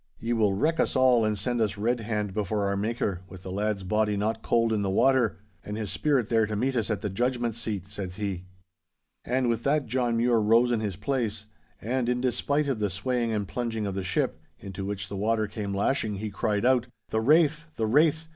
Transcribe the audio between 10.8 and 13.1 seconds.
place, and in despite of the